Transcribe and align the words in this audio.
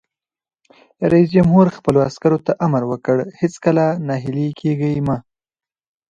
رئیس 1.11 1.29
جمهور 1.35 1.65
خپلو 1.77 1.99
عسکرو 2.07 2.37
ته 2.45 2.51
امر 2.65 2.83
وکړ؛ 2.91 3.17
هیڅکله 3.39 3.85
ناهیلي 4.07 4.47
کیږئ 4.59 4.95
مه! 5.07 5.17